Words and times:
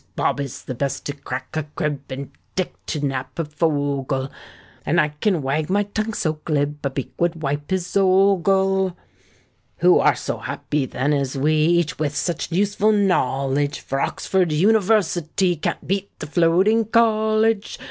Bob 0.15 0.39
is 0.39 0.63
the 0.63 0.73
best 0.73 1.05
to 1.05 1.13
crack 1.13 1.55
a 1.55 1.61
crib, 1.61 2.01
And 2.11 2.31
Dick 2.55 2.73
to 2.87 3.01
knap 3.05 3.37
a 3.37 3.45
fogle; 3.45 4.31
And 4.83 4.99
I 4.99 5.09
can 5.09 5.43
wag 5.43 5.69
my 5.69 5.83
tongue 5.83 6.15
so 6.15 6.39
glib 6.43 6.79
A 6.83 6.89
beak 6.89 7.13
would 7.19 7.43
wipe 7.43 7.69
his 7.69 7.95
ogle. 7.95 8.97
Who 9.77 9.99
are 9.99 10.15
so 10.15 10.37
happy 10.39 10.87
then 10.87 11.13
as 11.13 11.37
we— 11.37 11.53
Each 11.53 11.99
with 11.99 12.15
such 12.15 12.51
useful 12.51 12.91
knowledge? 12.91 13.79
For 13.79 14.01
Oxford 14.01 14.51
University 14.51 15.55
Can't 15.55 15.87
beat 15.87 16.17
the 16.17 16.25
Floating 16.25 16.85
College. 16.85 17.77